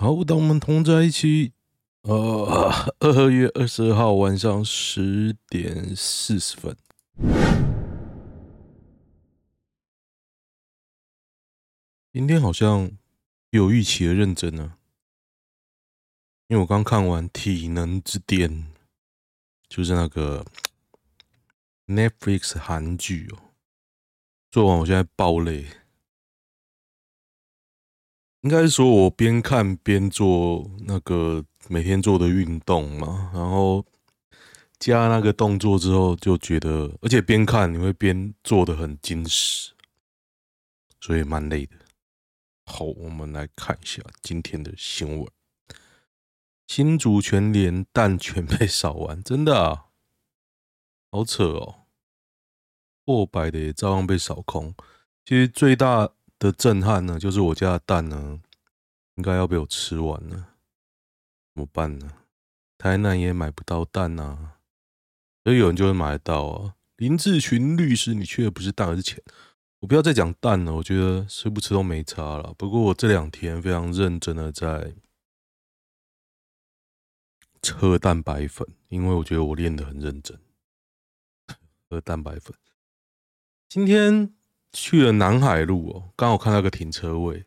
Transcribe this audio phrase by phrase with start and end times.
[0.00, 1.52] 好，当我们同在一起。
[2.04, 6.74] 呃， 二月二十二号晚上十点四十分。
[12.14, 12.90] 今天好像
[13.50, 14.78] 有预期的认真呢，
[16.48, 18.50] 因为我刚看完《体能之巅》，
[19.68, 20.46] 就是那个
[21.86, 23.38] Netflix 韩剧哦。
[24.50, 25.66] 做完，我现在爆累。
[28.42, 33.84] 应该是说我边看边做那个每天做的运动嘛，然后
[34.78, 39.72] 加那个动作之后，就觉得，而且边看你会边做的很精实，
[41.00, 41.76] 所以蛮累的。
[42.64, 45.28] 好，我们来看一下今天的新闻：
[46.66, 49.86] 新竹全联蛋全被扫完，真的啊，
[51.10, 51.74] 好扯哦。
[53.04, 54.74] 破百的也照样被扫空。
[55.24, 58.40] 其实最大的震撼呢，就是我家的蛋呢，
[59.14, 60.36] 应该要被我吃完了。
[61.54, 62.10] 怎么办呢？
[62.78, 64.56] 台南也买不到蛋啊，
[65.44, 66.76] 所以有人就会买得到啊。
[66.96, 69.22] 林志群律师，你缺的不是蛋，而是钱。
[69.80, 72.54] 我不要再讲蛋了，我觉得吃不吃都没差了。
[72.56, 74.94] 不过我这两天非常认真的在
[77.74, 80.40] 喝蛋白粉，因为我觉得我练得很认真，
[81.88, 82.54] 喝蛋白粉。
[83.68, 84.34] 今天
[84.72, 87.44] 去了南海路哦，刚好看到个停车位，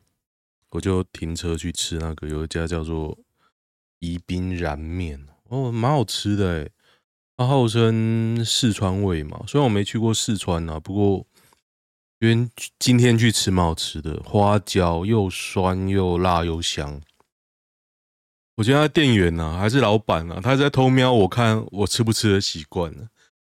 [0.72, 3.18] 我就停车去吃那个，有一家叫做
[4.00, 6.72] 宜宾燃面哦，蛮好吃的诶，
[7.38, 11.26] 它号称四川味嘛，虽然我没去过四川啊，不过
[12.20, 12.50] 因为
[12.80, 17.02] 今天去吃蛮好吃的，花椒又酸又辣又香。
[18.56, 23.08] 我觉得他店员呢、啊，还是老板啊，他在偷瞄我看我吃不吃的习惯呢。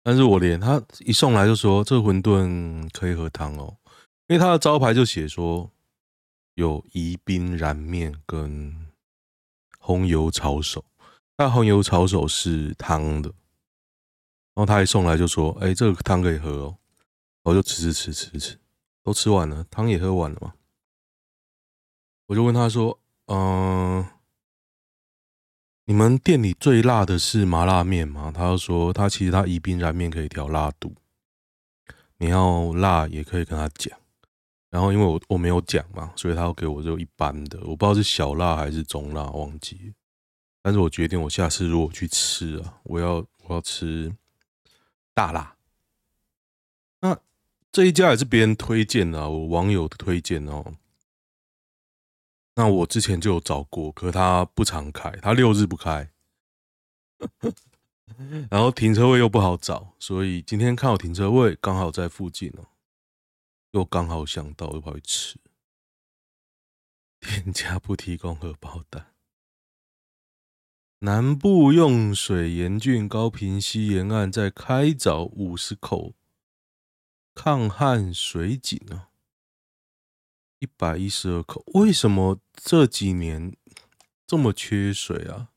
[0.07, 3.77] 但是我连他一送来就说，这馄饨可以喝汤哦，
[4.29, 5.69] 因为他的招牌就写说
[6.55, 8.87] 有宜宾燃面跟
[9.81, 10.85] 红油抄手，
[11.37, 13.29] 那红油抄手是汤的，
[14.55, 16.79] 然后他一送来就说，哎，这个汤可以喝哦，
[17.43, 18.39] 我就吃吃吃吃。
[18.39, 18.59] 吃，
[19.03, 20.55] 都吃完了，汤也喝完了嘛，
[22.27, 22.97] 我就问他说，
[23.27, 24.07] 嗯。
[25.89, 28.33] 你们店里最辣的是麻辣面吗？
[28.35, 30.93] 他说他其实他宜宾燃面可以调辣度，
[32.19, 33.97] 你要辣也可以跟他讲。
[34.69, 39.95] 然后因为我我没有讲嘛，所以他要给我就一般的，我不知道是小辣还是中辣，忘记。
[40.61, 44.13] 但是我决定我下次如果去吃啊，我要我要吃
[45.15, 45.55] 大辣。
[47.01, 47.17] 那
[47.71, 50.75] 这一家也是别人推荐的啊，我网友的推荐哦。
[52.57, 56.11] 那我之前就有找过，可他不常开，他六日不开，
[58.51, 62.67] 然后停车位又不好找，所以今天看好停车位，刚好在附近哦，
[63.73, 65.39] 又刚好想到，又跑去吃。
[67.21, 69.13] 店家不提供荷包蛋。
[71.01, 76.15] 南部用水严峻，高屏溪沿岸在开凿五十口
[77.35, 79.11] 抗旱水井啊。
[80.59, 83.57] 一百一十二口，为什么这几年
[84.27, 85.51] 这么缺水啊？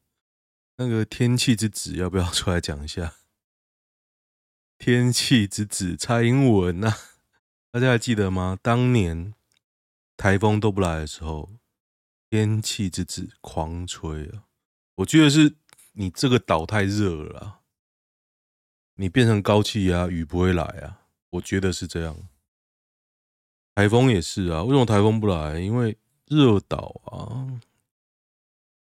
[0.77, 3.15] 那个天气之子要不要出来讲一下？
[4.77, 6.97] 天气之子蔡英文呐、啊，
[7.71, 8.57] 大家还记得吗？
[8.61, 9.33] 当年
[10.15, 11.51] 台风都不来的时候，
[12.29, 14.43] 天气之子狂吹啊！
[14.95, 15.55] 我觉得是
[15.93, 17.61] 你这个岛太热了，
[18.95, 21.07] 你变成高气压，雨不会来啊！
[21.31, 22.29] 我觉得是这样。
[23.75, 25.59] 台风也是啊，为什么台风不来？
[25.59, 27.61] 因为热岛啊。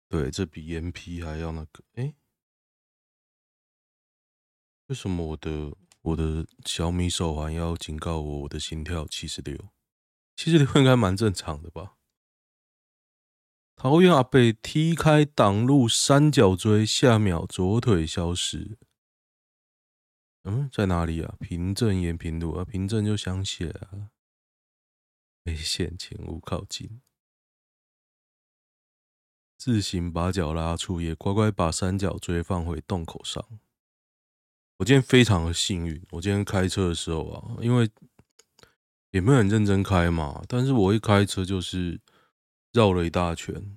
[0.08, 1.82] 对，这比延批还要那个。
[1.94, 2.14] 哎，
[4.86, 9.56] 为什么我的我的小米手环要警告我，我的心跳七十六？
[10.36, 11.96] 七十六应该蛮正常的吧？
[13.74, 18.78] 桃园阿伯踢开挡路三角锥，下秒左腿消失。
[20.44, 21.34] 嗯，在哪里啊？
[21.40, 24.12] 平镇延平路啊，平镇就想写啊。
[25.46, 27.00] 危险，请勿靠近。
[29.56, 33.44] 自行把脚拉出，也乖乖把三角锥放回洞口上。
[34.78, 37.88] 我今天非常的幸运，我今天开车的时候啊，因为
[39.12, 42.00] 也没有很认真开嘛，但是我一开车就是
[42.72, 43.76] 绕了一大圈，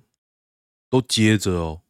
[0.90, 1.82] 都接着哦。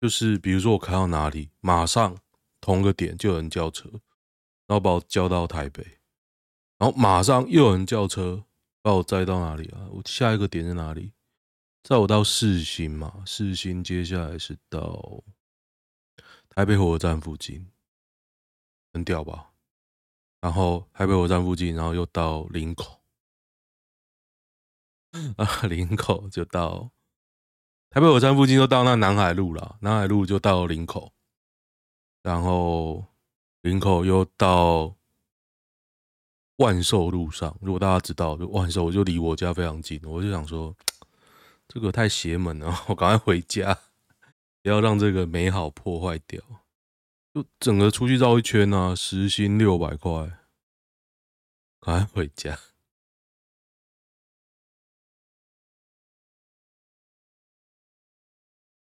[0.00, 2.18] 就是比如说我开到哪里，马上
[2.60, 3.88] 同个点就有人叫车，
[4.66, 5.98] 然后把我叫到台北。
[6.78, 8.44] 然后马上又有人叫车
[8.82, 9.86] 把我载到哪里啊？
[9.92, 11.12] 我下一个点在哪里？
[11.84, 13.22] 载我到四新嘛？
[13.24, 15.22] 四新接下来是到
[16.48, 17.70] 台北火车站附近，
[18.92, 19.52] 很屌吧？
[20.40, 23.00] 然后台北火车站附近，然后又到林口，
[25.38, 26.90] 啊，林口就到
[27.90, 31.12] 台北火车站附近就到那南海路了，南海路就到林口，
[32.22, 33.04] 然后
[33.60, 34.96] 林口又到
[36.62, 37.56] 万寿路上。
[37.60, 40.72] 如果大家知道，就万寿就离我家非常近，我就想说，
[41.66, 43.76] 这个太邪门了， 我赶快回家，
[44.62, 46.40] 不要让这个美好破坏掉。
[47.34, 50.38] 就整个出去绕一圈啊，时薪六百块，
[51.80, 52.58] 赶快回家。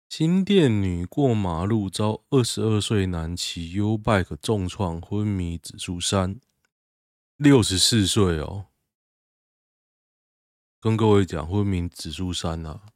[0.09, 6.39] 新店女过马路遭二十二岁男骑 U-Bike 重创，昏迷指数三，
[7.37, 8.67] 六十四岁哦。
[10.79, 12.87] 跟各位讲，昏迷指数三啊，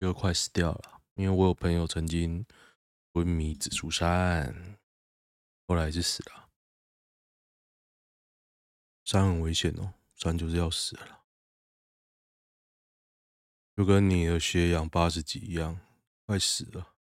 [0.00, 1.02] 就快死掉了。
[1.14, 2.44] 因为我有朋友曾经
[3.12, 4.78] 昏迷指数三，
[5.66, 6.48] 后来是死了。
[9.04, 11.24] 三很危险哦，三就是要死了，
[13.76, 15.78] 就跟你的血氧八十几一样。
[16.26, 16.94] 快死了，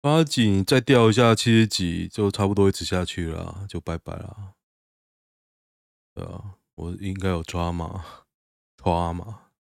[0.00, 4.54] 八十几再掉一下七十几，就差不多一直下去了，就拜拜了。
[6.18, 8.04] 对啊，我应该有抓马，
[8.76, 9.52] 抓马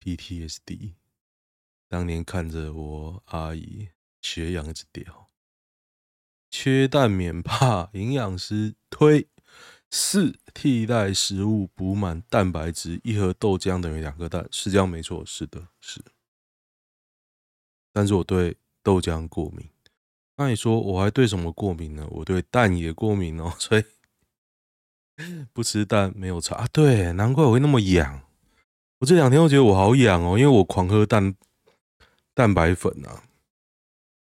[0.00, 0.94] ，PTSD。
[1.88, 3.90] 当年看着我阿姨
[4.20, 5.30] 血氧一直掉，
[6.50, 9.28] 缺蛋免怕，营养师推
[9.88, 16.04] 四替代食物补满蛋白质，一盒豆浆等于两个蛋，是这样没错，是的，是。
[17.92, 19.70] 但是我对豆浆过敏，
[20.34, 22.04] 那你说我还对什么过敏呢？
[22.10, 23.84] 我对蛋也过敏哦，所以
[25.52, 26.66] 不吃蛋没有差啊。
[26.72, 28.22] 对，难怪我会那么痒。
[28.98, 31.34] 我这两天我觉得我好痒哦，因为我狂喝蛋
[32.34, 33.24] 蛋白粉啊。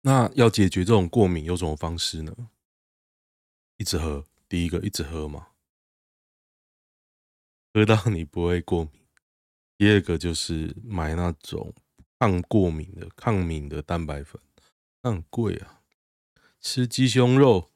[0.02, 2.36] 那要解决这种过敏有什么方式呢？
[3.78, 5.48] 一直喝，第一个一直喝嘛，
[7.74, 9.02] 喝到你不会过敏。
[9.78, 11.74] 第二个就是买那种。
[12.20, 14.42] 抗过敏的、抗敏的蛋白粉，
[15.02, 15.82] 那很贵啊！
[16.62, 17.70] 吃鸡胸肉，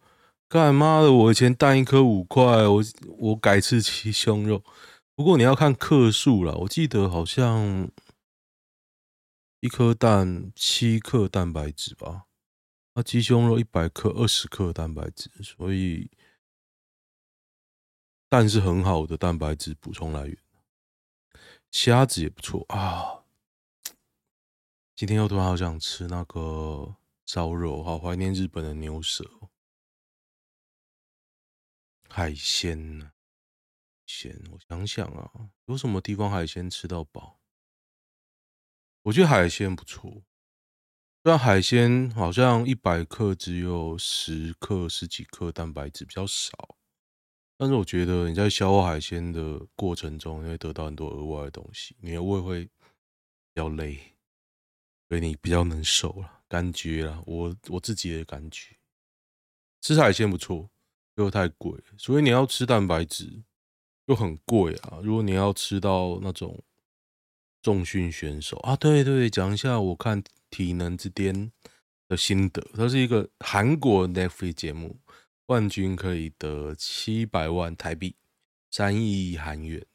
[0.50, 1.12] 干妈的！
[1.12, 2.82] 我以前蛋一颗五块，我
[3.18, 4.64] 我改吃鸡胸肉。
[5.14, 7.92] 不过你要看克数啦，我记得好像
[9.60, 12.28] 一颗蛋七克蛋白质吧，
[12.94, 16.10] 那鸡胸肉一百克二十克蛋白质，所以
[18.30, 20.38] 蛋是很好的蛋白质补充来源。
[21.72, 23.26] 虾子也不错啊。
[24.96, 26.96] 今天又突然好想吃那个
[27.26, 29.30] 烧肉，好怀念日本的牛舌。
[32.18, 33.12] 海鲜呢？
[34.08, 37.40] 鲜，我想想啊，有什么地方海鲜吃到饱？
[39.04, 40.24] 我觉得海鲜不错，
[41.22, 46.76] 虽然海鲜好像一百克只有十克、十几克蛋白质比较少，
[47.56, 52.72] 但是我觉得你在消化海鲜的过程中，你会得到很多额外的东西，你的胃会比
[53.54, 54.16] 较累。
[55.08, 58.76] 所以你比较能瘦了，感觉了，我我自己的感觉，
[59.82, 60.68] 吃海鲜不错，
[61.18, 63.44] 又太贵，所以你要吃蛋白质
[64.06, 65.00] 又很贵啊。
[65.04, 66.64] 如果你要吃到那种
[67.62, 71.36] 重训选手啊，对对，讲一下我看《体能之巅》
[72.08, 75.00] 的心得，它是一个韩国 Netflix 节目，
[75.46, 78.16] 冠军可以得七百万台币，
[78.72, 79.86] 三亿韩元，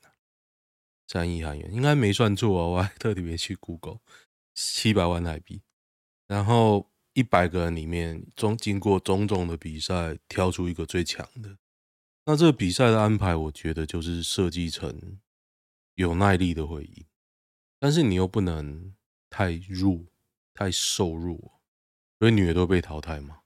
[1.06, 3.98] 三亿韩元应该没算错啊，我还特别去 Google。
[4.54, 5.62] 七百万台币，
[6.26, 11.56] 然后一百个人里面中经过种种的比赛，挑出一个最强的。
[12.24, 15.18] 那这个比赛的安排，我觉得就是设计成
[15.96, 17.04] 有耐力的会赢，
[17.78, 18.94] 但是你又不能
[19.28, 20.04] 太弱、
[20.54, 21.60] 太瘦弱，
[22.18, 23.40] 所以女的都被淘汰嘛。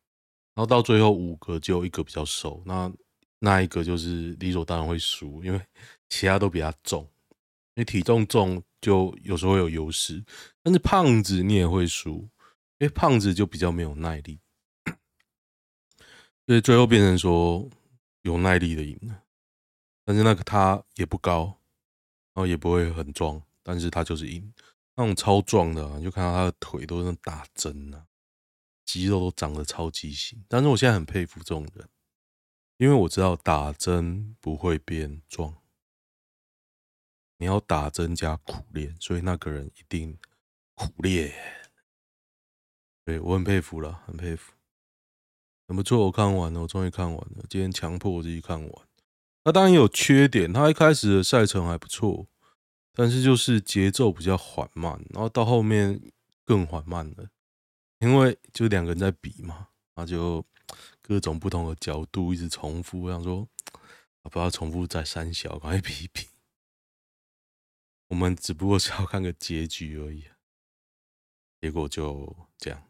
[0.55, 2.93] 然后到最后五个就一个比较瘦，那
[3.39, 5.61] 那一个就是理所当然会输，因为
[6.09, 7.09] 其他都比较重。
[7.75, 10.25] 你体重重就有时候有优势，
[10.63, 12.27] 但是胖子你也会输，
[12.79, 14.39] 因为胖子就比较没有耐力，
[16.47, 17.69] 所以最后变成说
[18.23, 19.23] 有耐力的赢了。
[20.05, 21.59] 但是那个他也不高，
[22.35, 24.53] 然后也不会很壮，但是他就是赢。
[24.95, 28.07] 那种超壮的，你就看到他的腿都是打针啊，
[28.85, 30.45] 肌肉都长得超畸形。
[30.49, 31.89] 但是我现在很佩服这种人，
[32.77, 35.57] 因为我知道打针不会变壮。
[37.39, 40.19] 你要打针加苦练，所以那个人一定
[40.75, 41.35] 苦练。
[43.07, 44.53] 对，我很佩服了，很佩服，
[45.69, 46.07] 很不错。
[46.07, 47.45] 我看完了，我终于看完了。
[47.49, 48.89] 今天强迫我自己看完。
[49.45, 52.27] 那当然有缺点，他一开始的赛程还不错，
[52.93, 56.01] 但是就是节奏比较缓慢，然后到后面
[56.45, 57.31] 更缓慢了，
[58.01, 60.45] 因为就两个人在比嘛，那就
[61.01, 63.47] 各种不同的角度一直重复，我想说
[64.23, 66.27] 不要重复再三小，赶快比一比。
[68.09, 70.25] 我们只不过是要看个结局而已。
[71.61, 72.83] 结果就这样，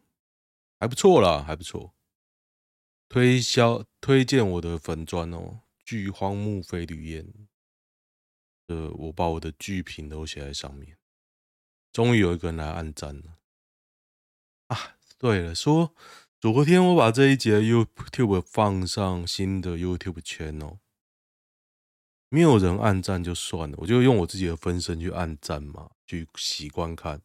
[0.79, 1.93] 还不错啦，还不错。
[3.09, 7.47] 推销推荐我的粉专哦，剧荒木飞吕彦。
[8.67, 10.97] 呃，我把我的剧评都写在上面，
[11.93, 13.37] 终于有一个人来按赞了
[14.67, 14.97] 啊！
[15.17, 15.95] 对了，说
[16.41, 20.79] 昨天我把这一节 YouTube 放上新的 YouTube channel，
[22.27, 27.21] 没有人按赞就算了，我就用我自己的分身去按赞嘛，去习惯看，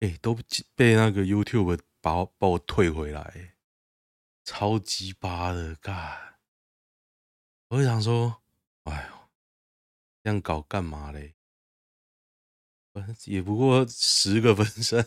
[0.00, 0.36] 哎，都
[0.74, 3.54] 被那个 YouTube 把我把我退回来，
[4.44, 6.36] 超级巴的干！
[7.68, 8.42] 我就想说，
[8.82, 9.22] 哎呦。
[10.24, 11.34] 这样搞干嘛嘞？
[13.24, 15.04] 也不过十个分身，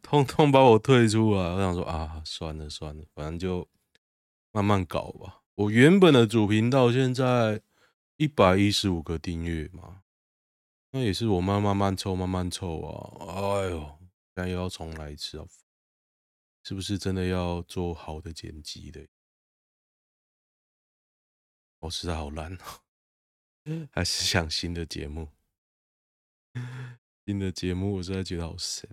[0.00, 1.42] 通通把我退出来。
[1.42, 3.68] 我想说啊，算了算了，反正就
[4.52, 5.42] 慢慢搞吧。
[5.56, 7.60] 我原本的主频道现在
[8.18, 10.02] 一百一十五个订阅嘛，
[10.92, 13.26] 那也是我慢慢慢凑，慢慢凑啊。
[13.34, 13.98] 哎呦，
[14.34, 15.48] 但又要重来一次哦！
[16.62, 19.08] 是不是真的要做好的剪辑的？
[21.80, 22.80] 我实在好烂哦。
[23.92, 25.28] 还是想新的节目，
[27.24, 28.90] 新的节目我实在觉得好神。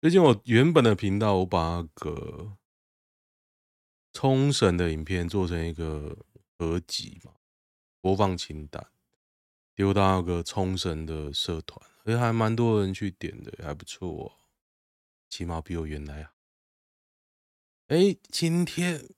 [0.00, 2.58] 最近我原本的频道，我把那个
[4.12, 7.36] 冲绳的影片做成一个合集嘛，
[8.00, 8.90] 播放清单
[9.76, 14.32] 丢到那个冲绳的社团，而且还蛮多人去点的，还不错哦，
[15.28, 16.32] 起码比我原来啊。
[17.88, 19.10] 哎，今天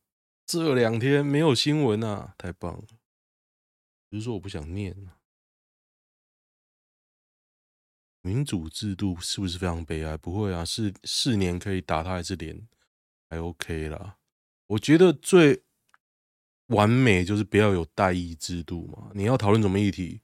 [0.44, 2.84] 这两天没有新闻啊，太棒了。
[4.08, 5.08] 不是说我不想念，
[8.22, 10.16] 民主制度是不是非常悲哀？
[10.16, 12.66] 不会啊，是四年可以打他一次脸，
[13.28, 14.18] 还 OK 啦。
[14.66, 15.62] 我觉得最
[16.66, 19.12] 完美就是不要有代议制度嘛。
[19.14, 20.20] 你要讨论什么议题，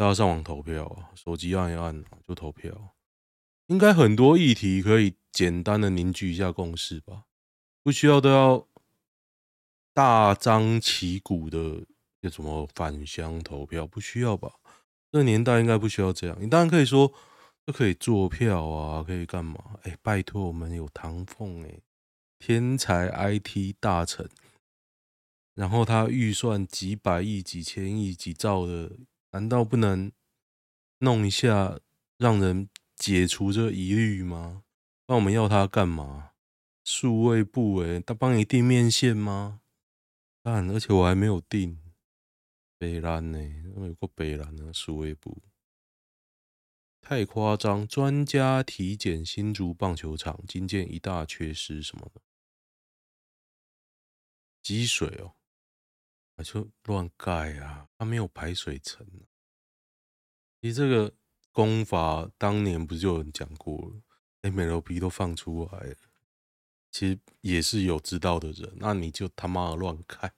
[0.00, 2.94] 都要上网投票啊，手机按一按就投票。
[3.66, 7.24] 应该很多议题可以简单的凝聚一下共识吧，
[7.82, 8.66] 不需要都要
[9.92, 11.84] 大张旗鼓的。
[12.22, 14.50] 有什么返乡投票不需要吧？
[15.12, 16.36] 这年代应该不需要这样。
[16.40, 17.12] 你当然可以说，
[17.66, 19.78] 就可以做票啊，可以干嘛？
[19.82, 21.78] 哎，拜托，我们有唐凤哎，
[22.38, 24.30] 天才 IT 大臣，
[25.54, 28.92] 然后他预算几百亿、几千亿、几兆的，
[29.32, 30.12] 难道不能
[30.98, 31.78] 弄一下，
[32.18, 34.64] 让人解除这疑虑吗？
[35.06, 36.32] 那我们要他干嘛？
[36.84, 39.60] 数位部哎，他帮你订面线吗？
[40.42, 41.78] 但而且我还没有订。
[42.78, 43.38] 北兰呢？
[43.76, 45.42] 有个北兰的数位部
[47.02, 47.86] 太夸张。
[47.86, 52.22] 专家体检新竹棒球场，今见一大缺失什么的，
[54.62, 55.34] 积水哦，
[56.42, 59.06] 就乱盖啊，它没有排水层。
[60.60, 61.14] 其实这个
[61.52, 64.02] 功法当年不是就有人讲过了
[64.50, 65.96] ？MLB 都放出来了，
[66.90, 70.32] 其实也是有知道的人，那你就他妈的乱盖。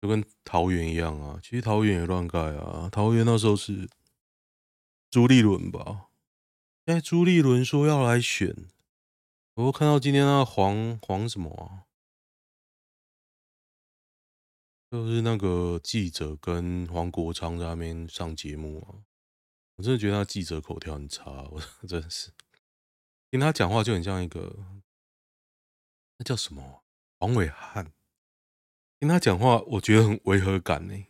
[0.00, 2.88] 就跟桃园一样啊，其实桃园也乱盖啊。
[2.90, 3.88] 桃园那时候是
[5.10, 6.10] 朱立伦吧？
[6.84, 8.68] 哎、朱立伦说要来选，
[9.54, 11.85] 我看到今天那个黄黄什么啊，
[14.90, 19.02] 就是那个记者跟黄国昌在那边上节目啊。
[19.76, 22.30] 我真的觉得他记者口条很差，我 真的是
[23.30, 24.56] 听他讲话就很像一个
[26.16, 26.82] 那叫什么
[27.18, 27.92] 黄伟汉。
[28.98, 31.06] 听他讲话，我觉得很违和感呢。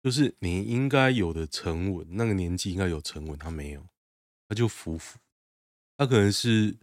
[0.00, 3.88] 就是你应该有的沉稳，那个年纪应该有沉稳，他没有，
[4.46, 5.18] 他就浮浮。
[5.96, 6.76] 他可能是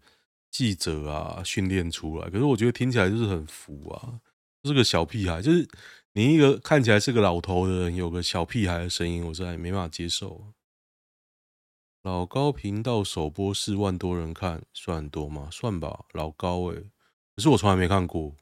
[0.52, 4.20] 记者啊训练出来，可是我觉得听起来就是很浮啊，
[4.64, 5.42] 是个小屁孩。
[5.42, 5.68] 就是
[6.14, 10.54] 你一个看起来是个老头的人，有个小屁孩的声音，我实在没办法接受。
[12.02, 15.50] 老高频道首播四万多人看，算多吗？
[15.50, 16.92] 算吧，老高诶、
[17.36, 18.36] 可是我从来没看过。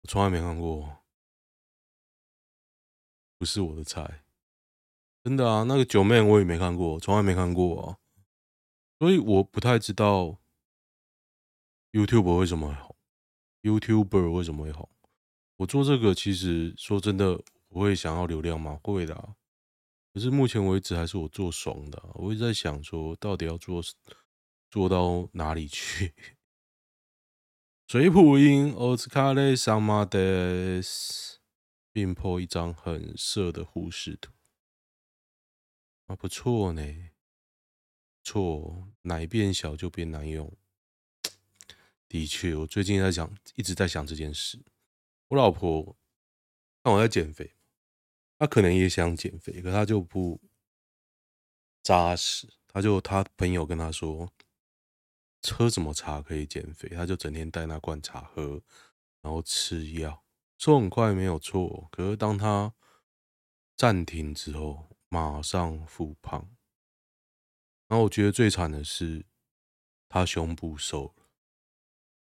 [0.00, 0.98] 我从来没看过，
[3.36, 4.22] 不是我的菜，
[5.24, 5.64] 真的啊！
[5.64, 7.98] 那个九妹我也没看过，从来没看过啊，
[9.00, 10.38] 所以我不太知道
[11.90, 12.96] YouTube 为什么会红
[13.62, 14.88] ，YouTuber 为什么会红。
[15.58, 18.78] 我做这个其实说真的，我会想要流量吗？
[18.80, 19.34] 会的，
[20.14, 22.00] 可是目前为止还是我做爽的。
[22.14, 23.82] 我一直在想说，到底要做
[24.70, 26.14] 做到哪里去？
[27.88, 31.40] 水普音奥斯卡雷桑马德斯，
[31.92, 34.30] 并 po 一张很色的护士图
[36.06, 36.82] 啊，不错呢，
[38.22, 40.56] 错，奶变小就变难用。
[42.08, 44.62] 的确，我最近在想，一直在想这件事。
[45.28, 45.96] 我老婆
[46.82, 47.54] 看我在减肥，
[48.38, 50.40] 她可能也想减肥，可她就不
[51.82, 52.48] 扎实。
[52.66, 54.32] 她就她朋友跟她说，
[55.50, 58.62] 喝什么茶可以减肥，她就整天带那罐茶喝，
[59.20, 60.24] 然后吃药，
[60.56, 61.88] 瘦很快没有错。
[61.90, 62.74] 可是当她
[63.76, 66.50] 暂停之后，马上复胖。
[67.86, 69.26] 然后我觉得最惨的是，
[70.08, 71.28] 她胸部瘦了，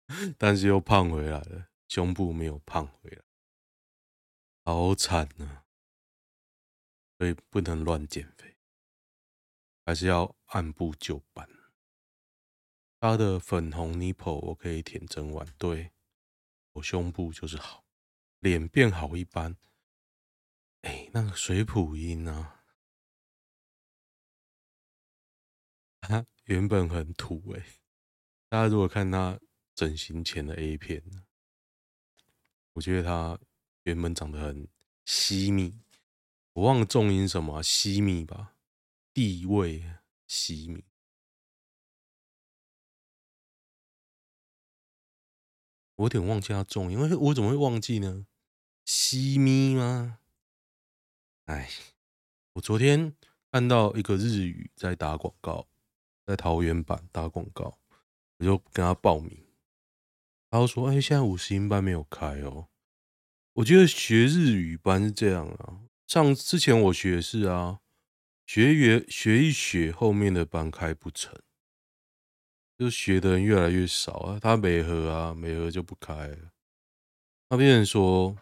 [0.36, 3.22] 但是又胖回来了，胸部没有胖回来，
[4.64, 5.66] 好惨啊！
[7.18, 8.56] 所以不能乱减肥，
[9.84, 11.46] 还是要按部就班。
[12.98, 15.92] 他的粉红 nipple 我可以舔整晚，对，
[16.72, 17.84] 我胸部就是好，
[18.38, 19.58] 脸变好一般。
[20.80, 22.64] 哎，那个水普音啊。
[26.00, 27.62] 他 原本很土诶，
[28.48, 29.38] 大家如果看他
[29.74, 31.04] 整形前的 A 片，
[32.74, 33.38] 我觉得他
[33.84, 34.68] 原本长得很
[35.04, 35.78] 西密，
[36.52, 38.54] 我忘了重音什么啊，西密吧，
[39.12, 39.84] 地位
[40.26, 40.84] 西密，
[45.96, 48.26] 我有点忘记他重音，因为我怎么会忘记呢？
[48.84, 50.18] 西密吗？
[51.46, 51.70] 哎，
[52.54, 53.14] 我昨天
[53.50, 55.66] 看到一个日语在打广告。
[56.24, 57.76] 在桃园版打广告，
[58.36, 59.41] 我就跟他报名。
[60.52, 62.68] 他就说：“哎，现在五十音班没有开哦。”
[63.54, 67.80] 我觉得学日语班是这样啊，像之前我学的是啊，
[68.46, 71.34] 学学学一学，后面的班开不成，
[72.78, 74.38] 就学的人越来越少啊。
[74.38, 76.52] 他没合啊，没合就不开了。
[77.48, 78.36] 那别人说，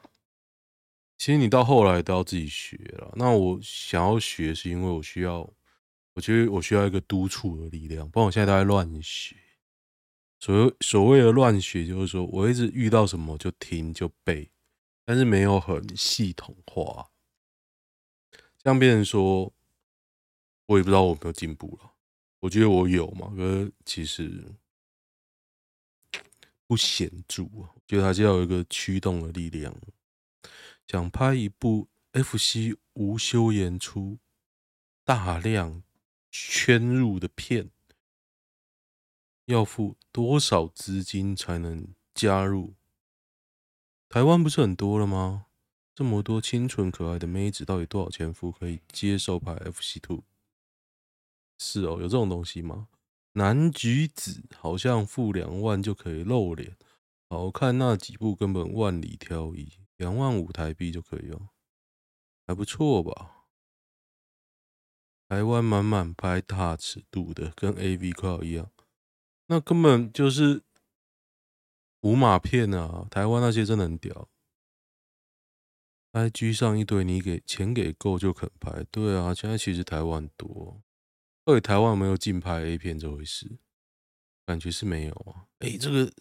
[1.16, 3.12] 其实你到后来都要自己学了。
[3.14, 5.48] 那我想要学，是因为我需要。
[6.14, 9.36] 我觉得我需要一个督促的力量，不然我现在都在乱学。
[10.40, 14.50] 所谓所谓的乱学，就是说我一直遇到什么就听就背，
[15.04, 17.10] 但是没有很系统化。
[18.58, 19.52] 这样变成说，
[20.66, 21.92] 我也不知道我有没有进步了。
[22.40, 24.42] 我觉得我有嘛，可是其实
[26.66, 27.68] 不显著啊。
[27.74, 29.74] 我觉得还是要有一个驱动的力量。
[30.88, 34.18] 想拍一部 FC 无休演出，
[35.04, 35.82] 大量。
[36.32, 37.70] 圈入的片
[39.50, 42.74] 要付多少资金才能加入？
[44.08, 45.46] 台湾不是很多了吗？
[45.94, 50.22] 这么多清纯可爱的妹子，到底多少钱付可以接受拍 FC Two？
[51.58, 52.88] 是哦，有这种东西吗？
[53.32, 56.76] 男橘子好像付两万就可以露脸，
[57.28, 61.50] 好看那几部根本万里挑一，两万五台币就可以哦，
[62.46, 63.46] 还不错吧？
[65.28, 68.70] 台湾满满拍大尺度的，跟 AV 快要一样，
[69.52, 70.62] 那根本就是
[72.02, 73.08] 无码片啊！
[73.10, 74.28] 台湾那些真的很屌
[76.12, 80.80] ，IG 上一堆你给钱给够就肯拍，对啊，现在其实台湾多，
[81.44, 83.58] 到底台湾有没有禁拍 A 片这回事？
[84.46, 85.48] 感觉是没有啊。
[85.58, 86.12] 哎，这个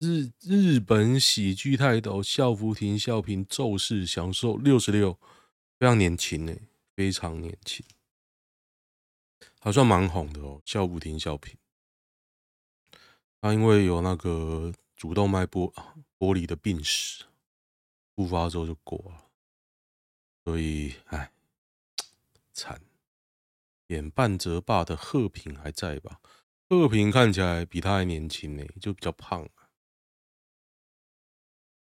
[0.00, 5.16] 日日本喜剧泰斗笑福亭笑评昼视享受六十六，
[5.78, 6.58] 非常年轻哎，
[6.96, 7.86] 非常年轻。
[9.60, 11.56] 还算蛮红的哦，笑福亭笑平。
[13.44, 15.70] 他因为有那个主动脉剥
[16.18, 17.26] 剥离的病史，
[18.16, 19.26] 复发之后就过了，
[20.42, 21.30] 所以哎，
[22.54, 22.80] 惨。
[23.88, 26.22] 演半泽爸的贺平还在吧？
[26.70, 29.68] 贺平看起来比他还年轻呢，就比较胖啊。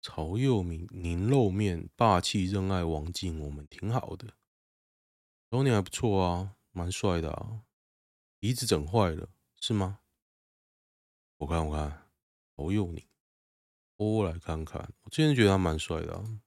[0.01, 4.29] 曹佑明，您露面霸气认爱王静，我们挺好的。
[5.51, 7.62] 然后你还不错啊，蛮帅的啊。
[8.38, 9.29] 鼻子整坏了
[9.61, 9.99] 是吗？
[11.38, 12.11] 我看我看，
[12.57, 13.09] 侯佑宁，
[13.96, 14.92] 我来看看。
[15.03, 16.40] 我之前觉得他蛮帅的啊，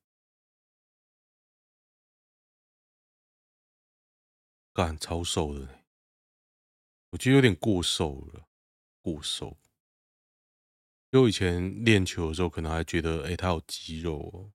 [4.73, 5.83] 干超瘦的，
[7.11, 8.47] 我觉得有点过瘦了，
[9.01, 9.57] 过瘦。
[11.09, 14.53] 就以前练球的时候，可能还觉得哎、他有肌肉哦，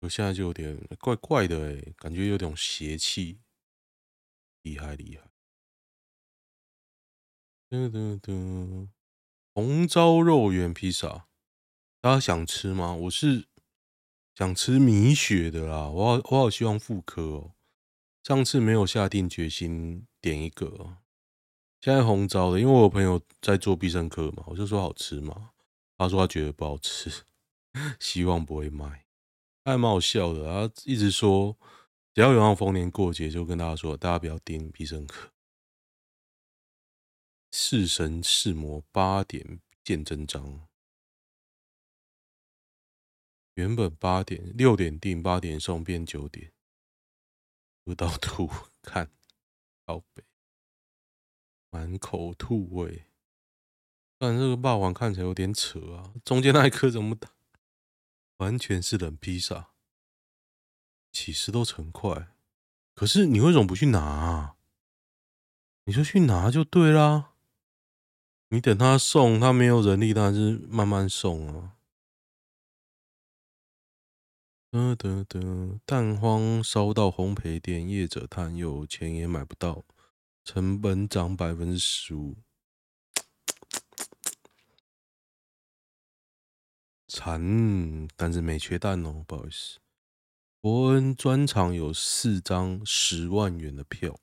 [0.00, 3.40] 我现在就有点怪怪的哎，感觉有点邪气，
[4.62, 5.28] 厉害厉害。
[7.68, 8.88] 噔噔噔，
[9.60, 11.26] 红烧肉圆披萨，
[12.00, 12.94] 大家想吃吗？
[12.94, 13.44] 我是
[14.34, 17.52] 想吃米血的啦，我好我好希望复刻哦。
[18.22, 20.96] 上次没有下定决心点一个，
[21.82, 25.50] 现在红烧的，因为我朋友在做必胜客嘛，我就说好吃嘛，
[25.98, 27.10] 他说他觉得不好吃，
[28.00, 29.04] 希望不会卖，
[29.66, 30.46] 还蛮好笑的。
[30.46, 31.54] 他一直说，
[32.14, 35.29] 只要有那逢年过节，就跟大家说，大家不要订必胜客。
[37.50, 40.68] 是神是魔，八点见真章。
[43.54, 46.52] 原本八点六点定，八点送变九点，
[47.84, 48.48] 喝到吐
[48.80, 49.10] 看，
[49.84, 50.24] 好北。
[51.70, 53.06] 满口吐味。
[54.16, 57.32] 但这个霸王看起来有点扯啊，中间那一颗怎么打？
[58.36, 59.72] 完全是冷披萨，
[61.10, 62.32] 起司都成块。
[62.94, 64.56] 可是你为什么不去拿啊？
[65.84, 67.29] 你就去拿就对啦。
[68.52, 71.76] 你等他送，他没有人力，当然是慢慢送啊。
[74.72, 79.84] 得得得，蛋荒烧到烘焙店，业者叹有钱也买不到，
[80.44, 82.38] 成本涨百分之十五。
[87.06, 89.78] 惨，但是没缺蛋哦，不好意思。
[90.60, 94.18] 伯恩专场有四张十万元的票，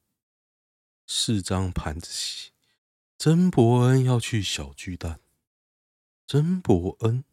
[1.05, 2.51] 四张盘子戏。
[3.17, 5.19] 曾伯恩要去小巨蛋，
[6.27, 7.25] 曾伯恩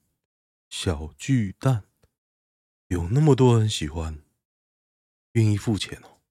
[0.70, 1.84] 小巨蛋
[2.86, 4.24] 有那么多人喜欢，
[5.32, 6.22] 愿意付钱哦。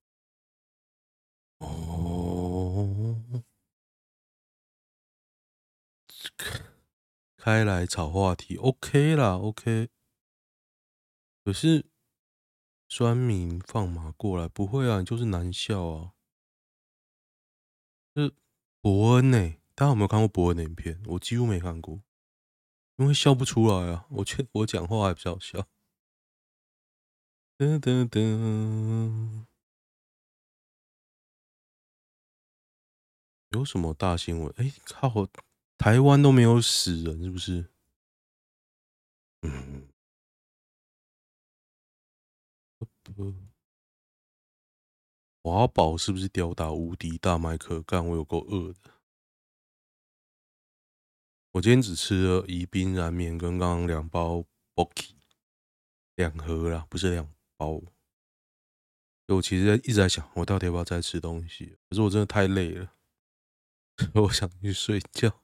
[1.58, 3.44] 哦，
[7.36, 9.88] 开来炒话题，OK 啦，OK。
[11.44, 11.86] 可是
[12.88, 16.14] 酸民放马过来，不会啊，你就是难笑啊。
[18.14, 18.34] 这
[18.84, 19.38] 伯恩呢、
[19.74, 21.02] 大家有没有看过伯恩的影片？
[21.06, 22.02] 我几乎没看过，
[22.96, 24.06] 因为笑不出来啊。
[24.10, 25.66] 我觉得我讲话还比较笑。
[27.56, 29.46] 噔噔噔，
[33.52, 34.52] 有什么大新闻？
[34.58, 35.26] 哎、欸，靠！
[35.78, 37.70] 台湾都没有死人，是不是？
[39.40, 39.88] 嗯，
[45.44, 47.82] 华宝是不是吊打无敌大麦克？
[47.82, 48.92] 干，我有够饿的。
[51.52, 55.10] 我今天只吃了宜宾燃面跟刚刚两包 Pocky，
[56.14, 57.82] 两盒啦，不是两包。
[59.28, 61.76] 我其实一直在想，我到底要不要再吃东西？
[61.90, 62.94] 可是我真的太累了，
[64.24, 65.42] 我想去睡觉。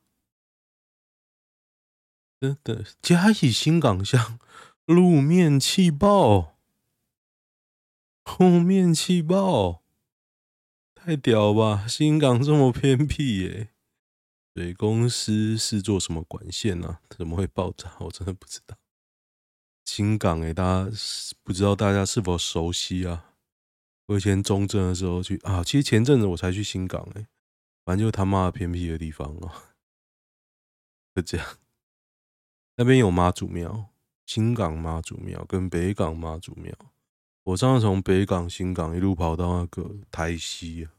[2.41, 4.41] 真的，嘉义新港乡
[4.87, 6.57] 路面气爆，
[8.39, 9.83] 路面气爆，
[11.03, 11.87] 太屌吧！
[11.89, 13.71] 新港这么偏僻耶，
[14.55, 16.89] 水公司是做什么管线呢？
[16.89, 17.01] 啊？
[17.17, 17.97] 怎么会爆炸？
[18.01, 18.77] 我真的不知道。
[19.87, 20.91] 新港哎，大家
[21.43, 23.33] 不知道大家是否熟悉啊？
[24.07, 27.27] 我以前中正的时候去啊，其实前阵子我才去新港哎，
[27.85, 29.73] 反正就他妈偏僻的地方啊，
[31.17, 31.57] 就这样。
[32.77, 33.87] 那边有妈祖庙，
[34.27, 36.75] 新港妈祖庙跟北港妈祖庙。
[37.43, 40.93] 我上次从北港、新港一路跑到那个台西啊，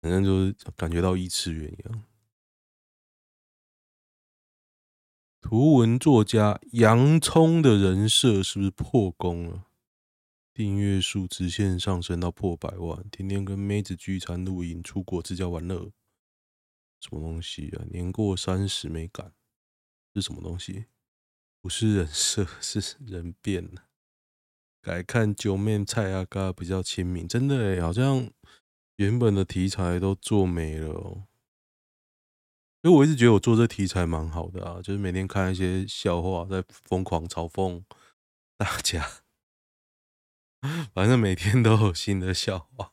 [0.00, 2.04] 反正就是感觉到异次元一样。
[5.40, 9.66] 图文作家洋葱的人设是不是破功了？
[10.54, 15.90] 订阅数直线上升到破百万，天天跟妹子聚餐、露营、出国自驾玩乐，
[17.00, 17.84] 什么东西啊？
[17.90, 19.32] 年过三十没感。
[20.14, 20.84] 是什么东西？
[21.60, 23.84] 不是人设，是人变了。
[24.82, 28.28] 改看九面菜阿嘎比较亲民，真的哎，好像
[28.96, 31.28] 原本的题材都做没了哦。
[32.82, 37.84] 所以我一直觉得我做这题材蛮好的啊，就是每天看一些笑话，在疯狂嘲讽
[38.56, 39.08] 大家。
[40.92, 42.92] 反正每天都有新的笑话，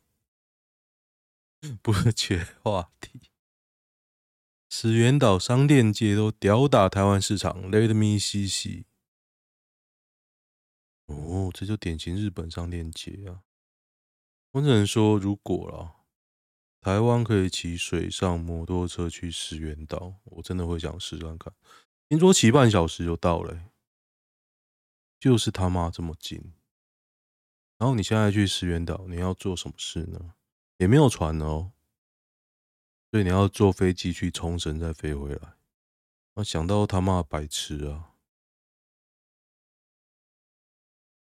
[1.81, 3.19] 不缺话题。
[4.69, 8.85] 石原岛商店街都吊打台湾市场，Let me see see。
[11.15, 13.41] 哦，这就典型日本商店街啊！
[14.51, 15.95] 我只能说，如果啦，
[16.81, 21.53] 台湾可以骑水上摩托车去石原岛，我真的会想试看看。
[22.07, 23.69] 听说骑半小时就到了，
[25.19, 26.53] 就是他妈这么近。
[27.77, 30.33] 然后你现在去石原岛，你要做什么事呢？
[30.77, 31.71] 也没有船哦。
[33.11, 35.53] 所以你要坐飞机去冲绳再飞回来，
[36.35, 38.08] 我想到他妈白痴啊！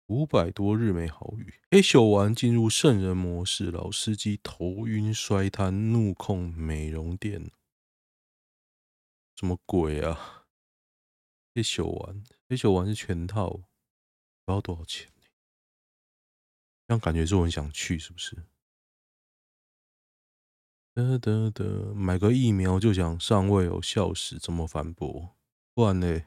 [0.07, 7.51] 五百多日没好雨，黑手丸进入圣人模式，老司机头晕摔瘫，怒控美容店，
[9.37, 10.45] 什么鬼啊？
[11.55, 13.65] 黑手丸，黑手丸是全套，不知
[14.47, 15.27] 道多少钱呢？
[16.89, 18.37] 这样感觉是很想去，是不是？
[20.95, 25.37] 得得得，买个疫苗就想上位有笑死，怎么反驳？
[25.73, 26.23] 不然呢？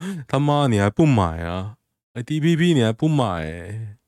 [0.28, 1.78] 他妈你还不买啊？
[2.14, 3.42] 哎，DPP 你还不买？
[3.42, 3.98] 欸？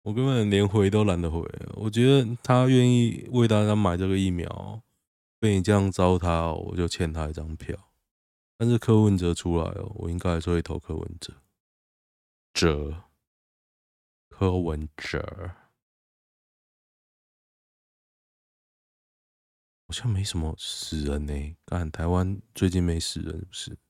[0.00, 1.40] 我根本连回都懒得回。
[1.74, 4.82] 我觉得他愿意为大家买这个疫苗，
[5.38, 7.76] 被你这样糟蹋，我就欠他一张票。
[8.56, 11.34] 但是柯文哲出来哦，我应该还是会投柯文哲。
[12.54, 13.04] 哲，
[14.30, 15.50] 柯文哲。
[19.86, 21.54] 好像没什么死人呢、欸。
[21.66, 23.83] 看台湾最近没死人，是不是？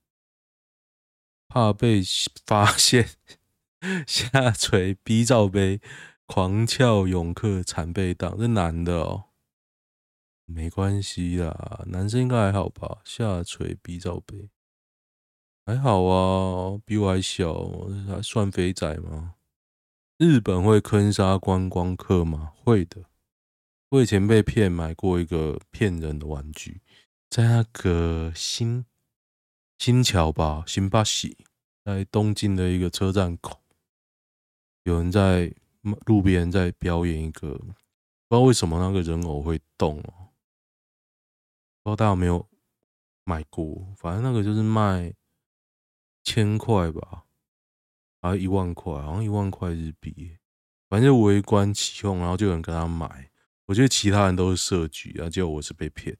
[1.55, 2.01] 怕被
[2.45, 3.11] 发现，
[4.05, 5.79] 下垂 B 罩杯，
[6.25, 9.27] 狂翘泳客惨被当，这男的哦、
[10.43, 12.97] 没关系啦，男生应该还好吧？
[13.05, 14.49] 下垂 B 罩杯
[15.65, 17.53] 还好啊，比我还小，
[18.05, 19.35] 还算肥仔吗？
[20.17, 22.51] 日本会坑杀观光客吗？
[22.65, 23.05] 会的。
[23.91, 26.81] 我以前被骗买过一个骗人的玩具，
[27.29, 28.83] 在那个新
[29.77, 31.37] 新桥吧，新巴西，
[31.83, 33.61] 在东京的一个车站口，
[34.83, 35.53] 有人在
[36.05, 37.73] 路边在表演一个，不知
[38.29, 40.31] 道为什么那个人偶会动哦，
[41.83, 42.47] 不知道大家有没有
[43.23, 43.93] 买过？
[43.97, 45.13] 反正那个就是卖
[46.23, 47.25] 千块吧，
[48.21, 50.37] 还一万块，好像一万块日币，
[50.89, 53.29] 反正就围观起哄，然后就有人跟他买。
[53.67, 56.17] 我觉得其他人都是设局啊，结果我是被骗。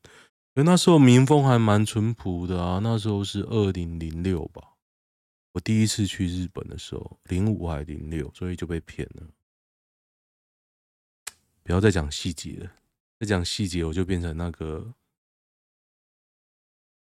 [0.56, 4.76] 因为那时候民风还蛮淳朴的啊，那时候是二零零六吧，
[5.52, 9.28] 我第一次去日本的时候，零五还零六，所以就被骗了。
[11.62, 12.72] 不要再讲细节了，
[13.20, 14.94] 再讲细节我就变成那个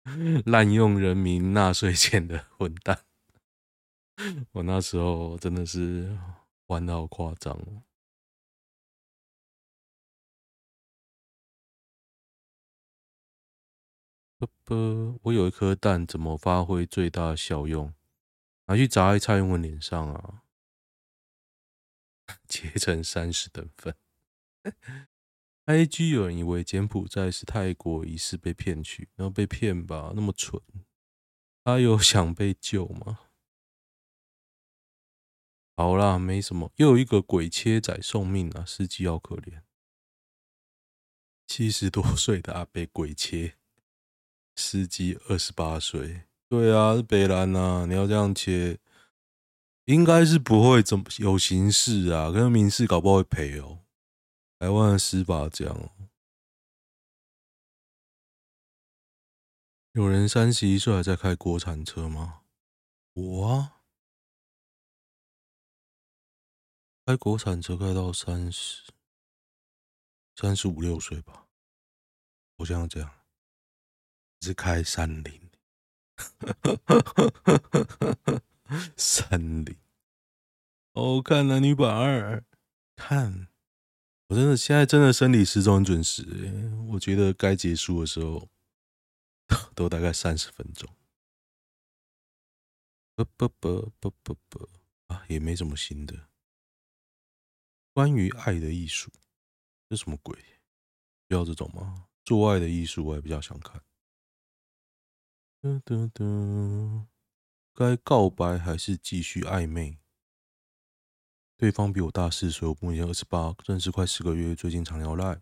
[0.45, 2.99] 滥用人民纳税钱的混蛋。
[4.53, 6.15] 我那时候真的是
[6.67, 7.81] 玩得好夸张哦。
[14.39, 17.93] 啵啵，我有一颗蛋，怎么发挥最大效用？
[18.67, 20.43] 拿去砸在蔡英文脸上啊！
[22.47, 23.97] 切成三十等份。
[25.65, 30.13] IG 有人以为柬埔寨是泰国，疑似被骗去，然后被骗吧？
[30.15, 30.61] 那么蠢，
[31.65, 33.19] 他有 想被救吗？
[35.75, 38.63] 好啦，没什么，又有一个鬼切仔送命啊！
[38.65, 39.63] 司机好可怜，
[41.45, 43.58] 七十多岁的阿伯鬼切。
[44.59, 48.77] 司机二十八岁，对啊，是北兰啊，你要这样切，
[49.85, 53.79] 应该是不会怎么有刑事啊，可是民事搞不好会赔哦。
[54.59, 55.89] 台湾的司法这样。
[59.93, 62.41] 有人三十一岁还在开国产车吗？
[63.13, 63.81] 我啊，
[67.05, 68.91] 开国产车开到三十，
[70.35, 71.47] 三十五六岁吧，
[72.57, 73.18] 我想这样。
[74.41, 75.49] 是开三菱，
[78.95, 79.75] 三菱，
[80.93, 82.43] 哦，看男女版二，
[82.95, 83.47] 看，
[84.27, 86.23] 我真的现在真的生理时钟很准时，
[86.89, 88.49] 我觉得该结束的时候
[89.75, 90.87] 都大概三十分钟，
[93.15, 94.69] 不不不不不不
[95.07, 96.29] 啊，也没什么新的。
[97.93, 99.11] 关于爱的艺术，
[99.89, 100.37] 这什么鬼？
[101.27, 102.07] 需要这种吗？
[102.23, 103.81] 做爱的艺术，我也比较想看。
[105.61, 106.23] 哒哒哒，
[107.73, 109.97] 该告白还是继续暧昧？
[111.57, 115.41] 对方比我大四岁，我目前二十八，认识快四个月，最近常聊赖，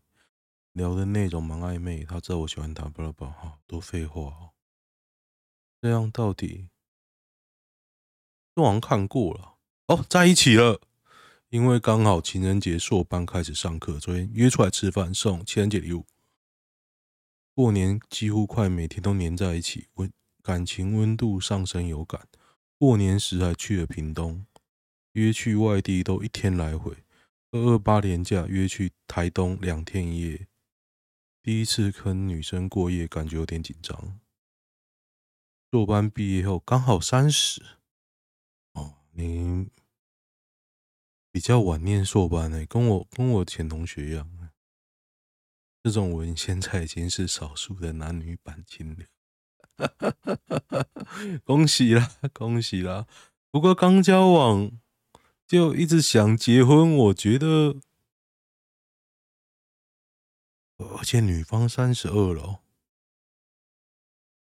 [0.72, 2.04] 聊的内容蛮暧昧。
[2.04, 4.54] 他知道我喜欢他，巴拉巴拉，好多废话哦。
[5.80, 6.70] 这样到底？
[8.56, 10.82] 都好像看过了哦，在一起了，
[11.50, 16.08] 因为刚好情人节硕班开始上课，昨天约出来吃饭，送情人节礼物。
[17.58, 22.28] 过年几乎快每天都黏在一起，温感情温度上升有感。
[22.78, 24.46] 过年时还去了屏东，
[25.14, 26.96] 约去外地都一天来回。
[27.50, 30.48] 二二八连假约去台东两天一夜。
[31.42, 34.20] 第一次跟女生过夜，感觉有点紧张。
[35.72, 37.64] 硕班毕业后刚好三十。
[38.74, 39.72] 哦，你
[41.32, 44.37] 比较晚念硕班呢，跟我跟我前同学一样。
[45.84, 49.08] 这种文现在已经是少数的男女版清流，
[51.46, 53.08] 恭喜啦，恭喜啦！
[53.50, 54.72] 不过刚交往
[55.48, 57.80] 就一直想结婚，我觉得，
[60.78, 62.62] 而且女方三十二了，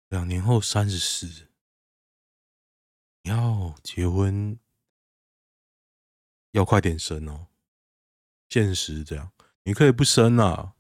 [0.10, 1.50] 两年后三十四，
[3.22, 4.58] 要结婚
[6.52, 7.48] 要快点生哦，
[8.50, 9.32] 现实这样，
[9.64, 10.75] 你可以不生啊。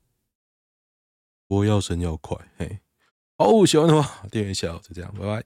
[1.48, 2.80] 我要生要快，嘿，
[3.38, 5.44] 好，喜欢的话点一下，就这样，拜拜。